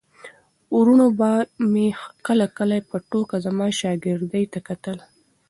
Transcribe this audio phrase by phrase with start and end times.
[0.77, 1.31] وروڼو به
[1.71, 1.87] مې
[2.27, 4.97] کله کله په ټوکه زما شاګردۍ ته کتل.